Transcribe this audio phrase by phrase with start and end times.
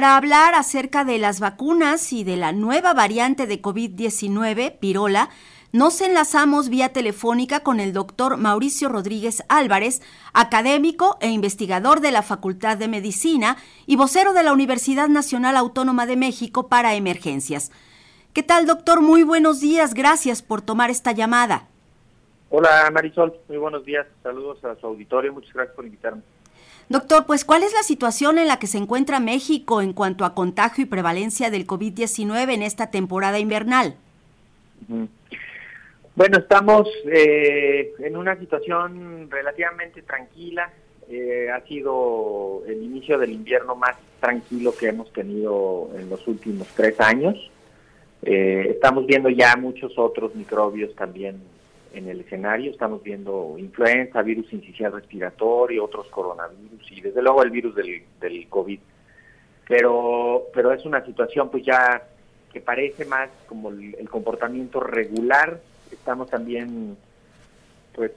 [0.00, 5.28] Para hablar acerca de las vacunas y de la nueva variante de COVID-19, Pirola,
[5.72, 10.00] nos enlazamos vía telefónica con el doctor Mauricio Rodríguez Álvarez,
[10.32, 13.56] académico e investigador de la Facultad de Medicina
[13.86, 17.72] y vocero de la Universidad Nacional Autónoma de México para Emergencias.
[18.32, 19.00] ¿Qué tal, doctor?
[19.00, 19.94] Muy buenos días.
[19.94, 21.66] Gracias por tomar esta llamada.
[22.50, 23.34] Hola, Marisol.
[23.48, 24.06] Muy buenos días.
[24.22, 25.32] Saludos a su auditorio.
[25.32, 26.22] Muchas gracias por invitarme.
[26.88, 30.34] Doctor, pues ¿cuál es la situación en la que se encuentra México en cuanto a
[30.34, 33.94] contagio y prevalencia del COVID-19 en esta temporada invernal?
[36.14, 40.72] Bueno, estamos eh, en una situación relativamente tranquila.
[41.10, 46.68] Eh, ha sido el inicio del invierno más tranquilo que hemos tenido en los últimos
[46.68, 47.50] tres años.
[48.22, 51.40] Eh, estamos viendo ya muchos otros microbios también
[51.92, 52.70] en el escenario.
[52.70, 58.48] Estamos viendo influenza, virus incisional respiratorio, otros coronavirus y desde luego el virus del, del
[58.48, 58.80] COVID.
[59.66, 62.02] Pero, pero es una situación pues ya
[62.52, 65.60] que parece más como el comportamiento regular
[65.92, 66.96] estamos también
[67.94, 68.12] pues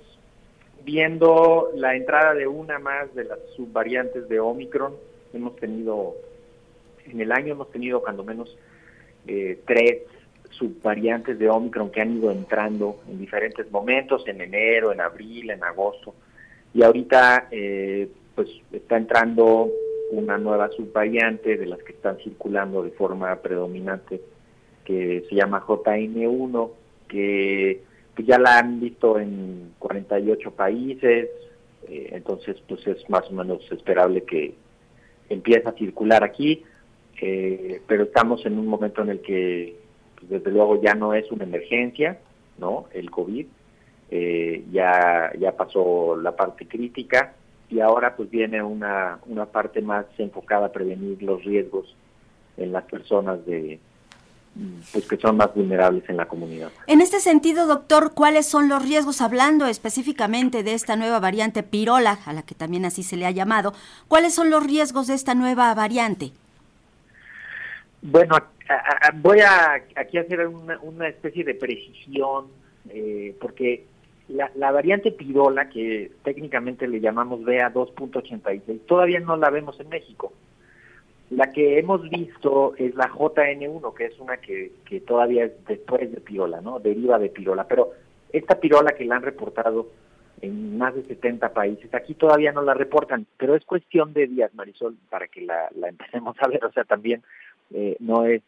[0.84, 4.96] viendo la entrada de una más de las subvariantes de Omicron.
[5.34, 6.16] Hemos tenido,
[7.06, 8.58] en el año hemos tenido cuando menos
[9.28, 10.04] eh, tres
[10.52, 15.64] subvariantes de Omicron que han ido entrando en diferentes momentos, en enero, en abril, en
[15.64, 16.14] agosto.
[16.74, 19.70] Y ahorita eh, pues está entrando
[20.12, 24.22] una nueva subvariante de las que están circulando de forma predominante
[24.86, 26.72] que se llama JN1
[27.08, 27.82] que
[28.26, 31.30] ya la han visto en 48 países,
[31.88, 34.54] eh, entonces pues es más o menos esperable que
[35.30, 36.64] empiece a circular aquí,
[37.22, 39.76] eh, pero estamos en un momento en el que
[40.22, 42.20] pues, desde luego ya no es una emergencia,
[42.58, 42.86] ¿no?
[42.94, 43.46] El COVID,
[44.12, 47.34] eh, ya, ya pasó la parte crítica
[47.70, 51.96] y ahora pues viene una, una parte más enfocada a prevenir los riesgos
[52.58, 53.80] en las personas de,
[54.92, 56.72] pues que son más vulnerables en la comunidad.
[56.88, 62.20] En este sentido, doctor, ¿cuáles son los riesgos, hablando específicamente de esta nueva variante pirola,
[62.26, 63.74] a la que también así se le ha llamado,
[64.08, 66.32] cuáles son los riesgos de esta nueva variante?
[68.02, 68.36] Bueno,
[69.16, 72.48] voy a aquí a hacer una, especie de precisión,
[72.90, 73.86] eh, porque
[74.28, 80.34] la, la, variante pirola, que técnicamente le llamamos BA2.86, todavía no la vemos en México.
[81.32, 86.12] La que hemos visto es la JN1, que es una que, que todavía es después
[86.12, 86.80] de pirola, ¿no?
[86.80, 87.66] Deriva de pirola.
[87.68, 87.92] Pero
[88.34, 89.88] esta pirola que la han reportado
[90.42, 94.54] en más de 70 países, aquí todavía no la reportan, pero es cuestión de días,
[94.56, 96.66] Marisol, para que la, la empecemos a ver.
[96.66, 97.24] O sea, también
[97.74, 98.42] eh, no es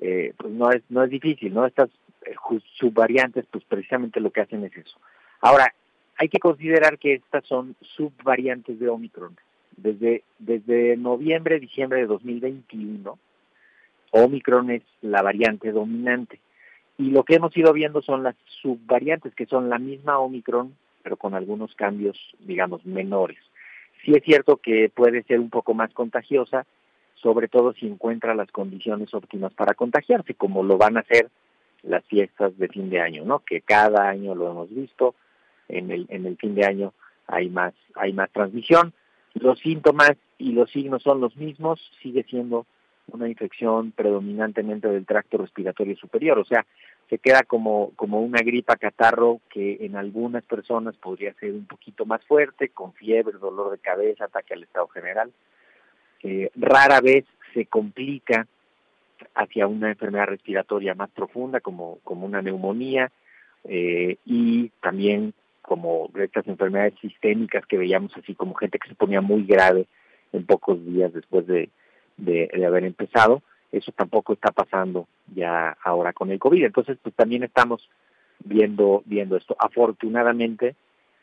[0.00, 1.66] eh, pues no es no es difícil, ¿no?
[1.66, 1.90] Estas
[2.26, 2.34] eh,
[2.78, 4.98] subvariantes, pues precisamente lo que hacen es eso.
[5.40, 5.74] Ahora,
[6.16, 9.36] hay que considerar que estas son subvariantes de Omicron
[9.82, 13.18] desde, desde noviembre, diciembre de 2021,
[14.12, 16.40] Omicron es la variante dominante.
[16.98, 21.16] Y lo que hemos ido viendo son las subvariantes, que son la misma Omicron, pero
[21.16, 23.38] con algunos cambios, digamos, menores.
[24.04, 26.66] Sí es cierto que puede ser un poco más contagiosa,
[27.22, 31.28] sobre todo si encuentra las condiciones óptimas para contagiarse, como lo van a hacer
[31.82, 33.40] las fiestas de fin de año, ¿no?
[33.40, 35.14] Que cada año lo hemos visto,
[35.68, 36.92] en el, en el fin de año
[37.26, 38.92] hay más, hay más transmisión.
[39.34, 42.66] Los síntomas y los signos son los mismos, sigue siendo
[43.12, 46.64] una infección predominantemente del tracto respiratorio superior, o sea,
[47.08, 52.06] se queda como, como una gripa catarro que en algunas personas podría ser un poquito
[52.06, 55.32] más fuerte, con fiebre, dolor de cabeza, ataque al estado general.
[56.22, 58.46] Eh, rara vez se complica
[59.34, 63.10] hacia una enfermedad respiratoria más profunda como, como una neumonía
[63.64, 69.20] eh, y también como estas enfermedades sistémicas que veíamos así como gente que se ponía
[69.20, 69.86] muy grave
[70.32, 71.70] en pocos días después de,
[72.16, 73.42] de, haber empezado.
[73.72, 76.64] Eso tampoco está pasando ya ahora con el COVID.
[76.64, 77.88] Entonces, pues también estamos
[78.44, 79.54] viendo, viendo esto.
[79.58, 80.74] Afortunadamente,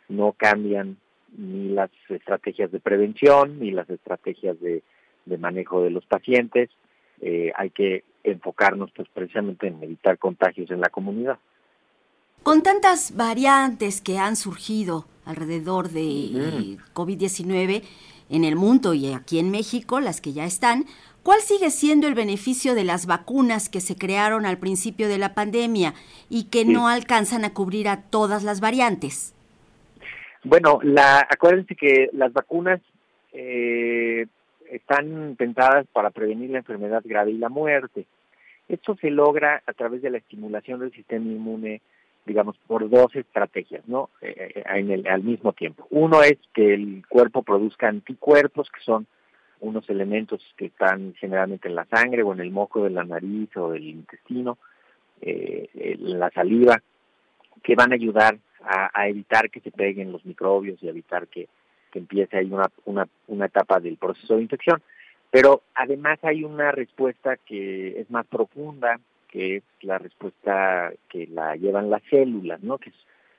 [0.07, 0.97] no cambian
[1.35, 4.83] ni las estrategias de prevención ni las estrategias de,
[5.25, 6.69] de manejo de los pacientes.
[7.21, 11.39] Eh, hay que enfocarnos pues precisamente en evitar contagios en la comunidad.
[12.43, 17.83] Con tantas variantes que han surgido alrededor de COVID-19
[18.29, 20.85] en el mundo y aquí en México, las que ya están,
[21.23, 25.33] ¿cuál sigue siendo el beneficio de las vacunas que se crearon al principio de la
[25.33, 25.93] pandemia
[26.29, 29.33] y que no alcanzan a cubrir a todas las variantes?
[30.47, 32.79] Bueno, la, acuérdense que las vacunas
[33.33, 34.25] eh,
[34.69, 38.05] están pensadas para prevenir la enfermedad grave y la muerte.
[38.69, 41.81] Esto se logra a través de la estimulación del sistema inmune
[42.25, 44.09] digamos, por dos estrategias, ¿no?
[44.21, 45.87] Eh, eh, el, al mismo tiempo.
[45.89, 49.07] Uno es que el cuerpo produzca anticuerpos, que son
[49.61, 53.49] unos elementos que están generalmente en la sangre o en el moco de la nariz
[53.55, 54.57] o del intestino,
[55.21, 56.83] eh, en la saliva,
[57.63, 61.47] que van a ayudar a, evitar que se peguen los microbios y evitar que,
[61.91, 64.81] que empiece ahí una, una, una etapa del proceso de infección.
[65.31, 71.55] Pero además hay una respuesta que es más profunda, que es la respuesta que la
[71.55, 72.77] llevan las células, ¿no?
[72.77, 72.95] Que es,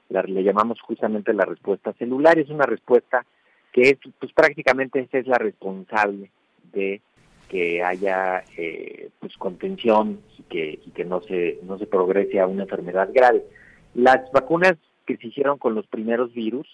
[0.09, 2.39] la, le llamamos justamente la respuesta celular.
[2.39, 3.25] Es una respuesta
[3.73, 6.31] que es, pues prácticamente esa es la responsable
[6.73, 7.01] de
[7.49, 12.47] que haya eh, pues contención y que, y que no se no se progrese a
[12.47, 13.45] una enfermedad grave.
[13.95, 14.77] Las vacunas
[15.07, 16.67] que se hicieron con los primeros virus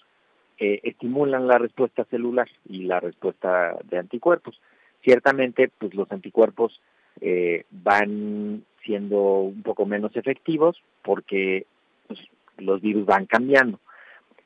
[0.57, 4.59] eh, estimulan la respuesta celular y la respuesta de anticuerpos.
[5.03, 6.81] Ciertamente, pues los anticuerpos
[7.21, 11.65] eh, van siendo un poco menos efectivos porque
[12.07, 12.19] pues,
[12.57, 13.79] los virus van cambiando.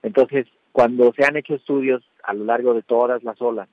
[0.01, 3.67] Entonces, cuando se han hecho estudios a lo largo de todas las olas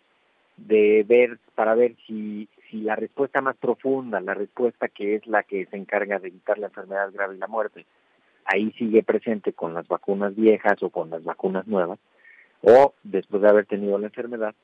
[0.56, 5.42] de ver para ver si si la respuesta más profunda, la respuesta que es la
[5.42, 7.86] que se encarga de evitar la enfermedad grave y la muerte,
[8.46, 11.98] ahí sigue presente con las vacunas viejas o con las vacunas nuevas,
[12.62, 14.54] o después de haber tenido la enfermedad,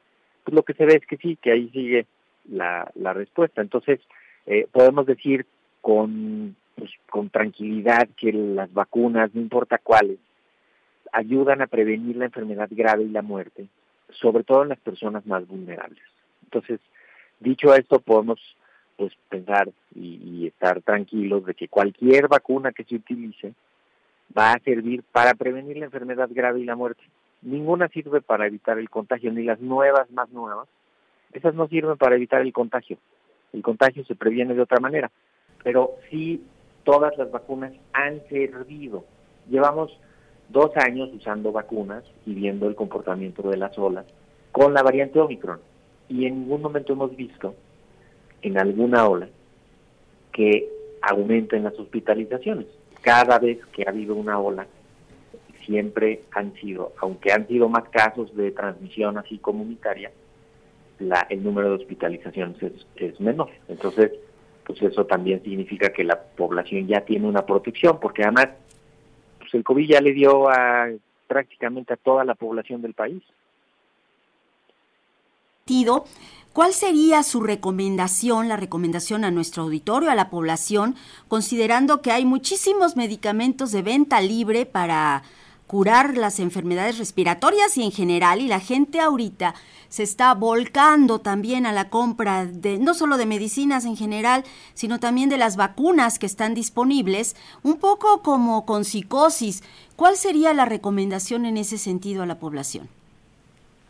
[0.45, 2.07] pues lo que se ve es que sí, que ahí sigue
[2.49, 3.61] la, la respuesta.
[3.61, 4.01] Entonces,
[4.47, 5.47] eh, podemos decir
[5.81, 10.19] con, pues, con tranquilidad que las vacunas, no importa cuáles,
[11.13, 13.67] ayudan a prevenir la enfermedad grave y la muerte,
[14.11, 16.03] sobre todo en las personas más vulnerables.
[16.45, 16.81] Entonces,
[17.41, 18.41] dicho esto, podemos
[18.97, 23.55] pues pensar y, y, estar tranquilos de que cualquier vacuna que se utilice
[24.37, 27.03] va a servir para prevenir la enfermedad grave y la muerte.
[27.43, 30.69] Ninguna sirve para evitar el contagio, ni las nuevas más nuevas.
[31.33, 32.99] Esas no sirven para evitar el contagio.
[33.53, 35.11] El contagio se previene de otra manera.
[35.63, 36.43] Pero sí,
[36.85, 39.05] todas las vacunas han servido.
[39.51, 39.99] Llevamos
[40.49, 44.07] dos años usando vacunas y viendo el comportamiento de las olas
[44.53, 45.61] con la variante Omicron.
[46.09, 47.55] Y en ningún momento hemos visto
[48.43, 49.29] en alguna ola
[50.33, 50.69] que
[51.03, 52.67] aumenten las hospitalizaciones
[53.03, 54.67] cada vez que ha habido una ola,
[55.67, 60.11] siempre han sido, aunque han sido más casos de transmisión así comunitaria,
[60.99, 62.57] la, el número de hospitalizaciones
[62.97, 63.51] es, menor.
[63.69, 64.13] Entonces,
[64.65, 68.49] pues eso también significa que la población ya tiene una protección, porque además
[69.39, 70.89] pues el COVID ya le dio a
[71.27, 73.23] prácticamente a toda la población del país.
[76.53, 80.97] ¿Cuál sería su recomendación, la recomendación a nuestro auditorio, a la población,
[81.29, 85.23] considerando que hay muchísimos medicamentos de venta libre para
[85.69, 89.55] curar las enfermedades respiratorias y en general, y la gente ahorita
[89.89, 94.43] se está volcando también a la compra de no solo de medicinas en general,
[94.75, 99.63] sino también de las vacunas que están disponibles, un poco como con psicosis.
[99.95, 102.89] ¿Cuál sería la recomendación en ese sentido a la población?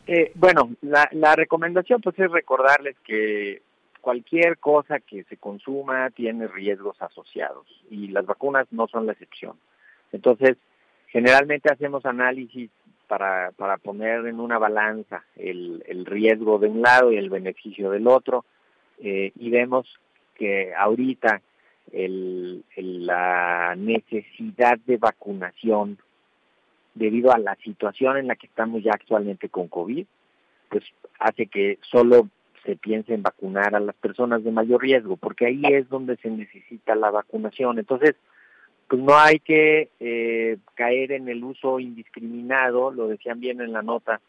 [0.06, 3.62] Eh, bueno, la, la recomendación pues es recordarles que
[4.00, 9.56] cualquier cosa que se consuma tiene riesgos asociados y las vacunas no son la excepción.
[10.10, 10.56] Entonces,
[11.06, 12.70] generalmente hacemos análisis
[13.06, 17.90] para, para poner en una balanza el, el riesgo de un lado y el beneficio
[17.90, 18.44] del otro
[18.98, 20.00] eh, y vemos
[20.34, 21.40] que ahorita
[21.92, 25.98] el, la necesidad de vacunación
[26.94, 30.06] debido a la situación en la que estamos ya actualmente con COVID,
[30.68, 30.84] pues
[31.18, 32.28] hace que solo
[32.64, 36.30] se piense en vacunar a las personas de mayor riesgo, porque ahí es donde se
[36.30, 37.78] necesita la vacunación.
[37.78, 38.14] Entonces,
[38.88, 43.82] pues no hay que eh, caer en el uso indiscriminado, lo decían bien en la
[43.82, 44.20] nota,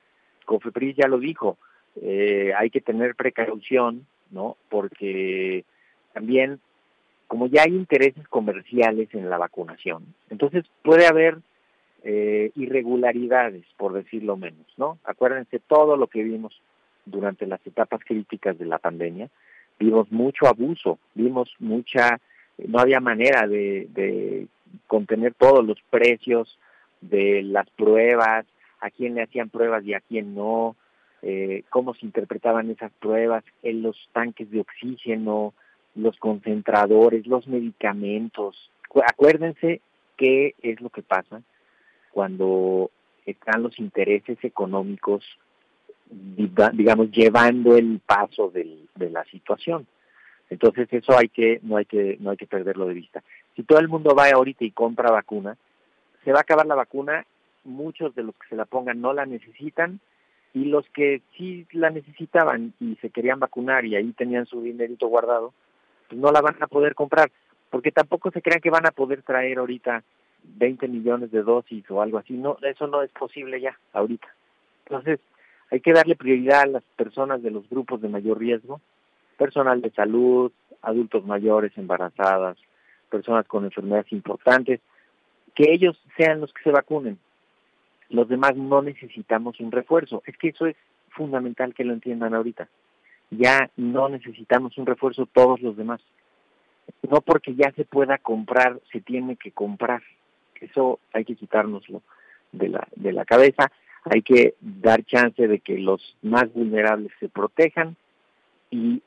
[0.46, 1.58] Cofepris ya lo dijo,
[2.02, 4.58] eh, hay que tener precaución, ¿no?
[4.70, 5.64] Porque
[6.14, 6.60] también,
[7.28, 11.38] como ya hay intereses comerciales en la vacunación, entonces puede haber
[12.06, 15.00] eh, irregularidades, por decirlo menos, ¿no?
[15.06, 16.62] Acuérdense todo lo que vimos
[17.06, 19.30] durante las etapas críticas de la pandemia,
[19.80, 22.20] vimos mucho abuso, vimos mucha,
[22.58, 24.48] no había manera de,
[24.88, 26.60] contener todos los precios
[27.00, 28.46] de las pruebas,
[28.82, 30.76] a quién le hacían pruebas y a quién no,
[31.22, 35.54] eh, cómo se interpretaban esas pruebas, en los tanques de oxígeno,
[35.96, 38.72] los concentradores, los medicamentos.
[39.08, 39.80] Acuérdense
[40.18, 41.42] qué es lo que pasa
[42.14, 42.92] cuando
[43.26, 45.26] están los intereses económicos,
[46.10, 49.88] digamos, llevando el paso del, de la situación.
[50.50, 53.24] Entonces eso hay que no hay que no hay que perderlo de vista.
[53.56, 55.58] Si todo el mundo va ahorita y compra vacuna,
[56.24, 57.26] se va a acabar la vacuna,
[57.64, 60.00] muchos de los que se la pongan no la necesitan
[60.54, 65.08] y los que sí la necesitaban y se querían vacunar y ahí tenían su dinerito
[65.08, 65.54] guardado,
[66.08, 67.32] pues no la van a poder comprar,
[67.72, 70.04] porque tampoco se crean que van a poder traer ahorita
[70.44, 72.34] 20 millones de dosis o algo así.
[72.34, 74.28] No, eso no es posible ya ahorita.
[74.86, 75.20] Entonces,
[75.72, 78.80] Hay que darle prioridad a las personas de los grupos de mayor riesgo,
[79.40, 80.52] personal de salud,
[80.84, 82.58] adultos mayores, embarazadas,
[83.10, 84.82] personas con enfermedades importantes,
[85.56, 87.18] que ellos sean los que se vacunen.
[88.10, 90.22] Los demás no necesitamos un refuerzo.
[90.28, 90.76] Es que eso es
[91.10, 92.68] fundamental que lo entiendan ahorita.
[93.32, 96.02] Ya no necesitamos un refuerzo todos los demás.
[97.10, 100.04] No porque ya se pueda comprar, se tiene que comprar.
[100.64, 102.02] Eso hay que quitárnoslo
[102.52, 103.72] de la, de la cabeza.
[104.06, 107.96] Hay que dar chance de que los más vulnerables se protejan
[108.70, 109.02] y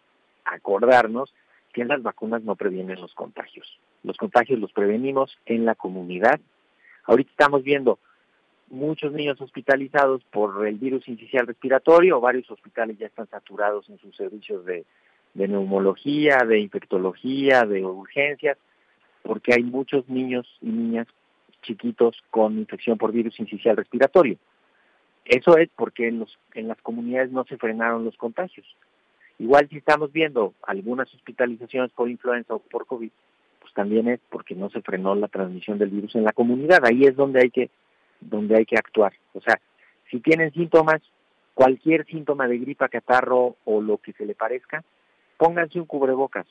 [0.45, 1.33] acordarnos
[1.73, 3.79] que las vacunas no previenen los contagios.
[4.03, 6.41] Los contagios los prevenimos en la comunidad.
[7.05, 7.99] Ahorita estamos viendo
[8.69, 14.17] muchos niños hospitalizados por el virus incisional respiratorio, varios hospitales ya están saturados en sus
[14.17, 14.85] servicios de,
[15.35, 18.59] neumología, de infectología, de urgencias,
[19.23, 21.07] porque hay muchos niños y niñas
[21.67, 24.39] chiquitos con infección por virus incisional respiratorio.
[25.25, 28.67] Eso es porque en, los, en las comunidades no se frenaron los contagios.
[29.39, 33.11] Igual si estamos viendo algunas hospitalizaciones por influenza o por COVID,
[33.61, 36.85] pues también es porque no se frenó la transmisión del virus en la comunidad.
[36.85, 37.69] Ahí es donde hay que
[38.21, 39.13] donde hay que actuar.
[39.35, 39.61] O sea,
[40.11, 41.03] si tienen síntomas,
[41.55, 44.85] cualquier síntoma de gripa, catarro o lo que se le parezca,
[45.37, 46.47] pónganse un cubrebocas.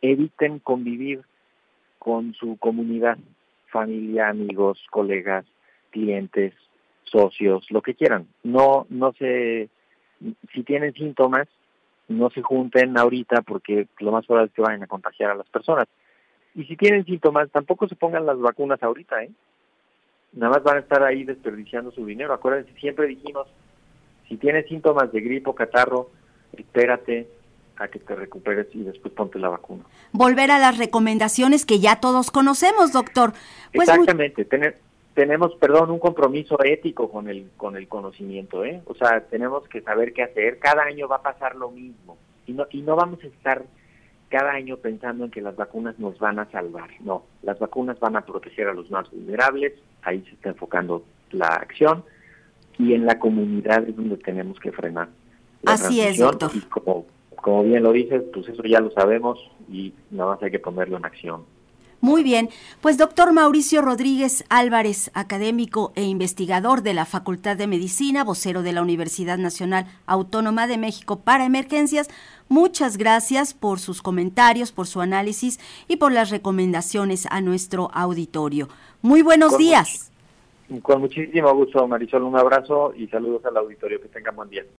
[0.00, 1.22] Eviten convivir
[1.98, 3.18] con su comunidad,
[3.72, 5.44] familia, amigos, colegas,
[5.90, 6.54] clientes,
[7.04, 8.28] socios, lo que quieran.
[8.44, 9.68] No, no se,
[10.52, 11.48] si tienen síntomas,
[12.08, 15.48] no se junten ahorita porque lo más probable es que vayan a contagiar a las
[15.48, 15.86] personas.
[16.54, 19.30] Y si tienen síntomas, tampoco se pongan las vacunas ahorita, ¿eh?
[20.32, 22.32] nada más van a estar ahí desperdiciando su dinero.
[22.32, 23.48] Acuérdense, siempre dijimos,
[24.28, 26.10] si tienes síntomas de gripo, catarro,
[26.52, 27.28] espérate
[27.82, 29.84] a que te recuperes y después ponte la vacuna.
[30.12, 33.32] Volver a las recomendaciones que ya todos conocemos, doctor.
[33.74, 34.78] Pues Exactamente, tener,
[35.14, 38.80] tenemos, perdón, un compromiso ético con el con el conocimiento, ¿eh?
[38.86, 40.58] O sea, tenemos que saber qué hacer.
[40.58, 43.64] Cada año va a pasar lo mismo y no y no vamos a estar
[44.32, 46.88] cada año pensando en que las vacunas nos van a salvar.
[47.00, 51.48] No, las vacunas van a proteger a los más vulnerables, ahí se está enfocando la
[51.48, 52.02] acción,
[52.78, 55.08] y en la comunidad es donde tenemos que frenar.
[55.62, 56.50] La Así es, doctor.
[56.54, 57.04] Y como,
[57.42, 59.38] como bien lo dices, pues eso ya lo sabemos
[59.70, 61.42] y nada más hay que ponerlo en acción.
[62.00, 62.48] Muy bien,
[62.80, 68.72] pues doctor Mauricio Rodríguez Álvarez, académico e investigador de la Facultad de Medicina, vocero de
[68.72, 72.08] la Universidad Nacional Autónoma de México para Emergencias,
[72.48, 78.68] muchas gracias por sus comentarios, por su análisis y por las recomendaciones a nuestro auditorio.
[79.00, 80.10] Muy buenos días.
[80.82, 84.64] con muchísimo gusto, Marisol, un abrazo y saludos al auditorio, que tengan buen día.